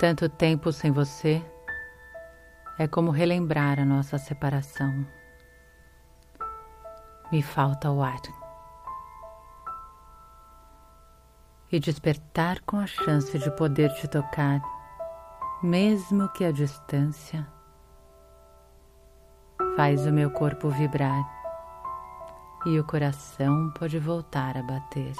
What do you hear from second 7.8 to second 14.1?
o ar. E despertar com a chance de poder te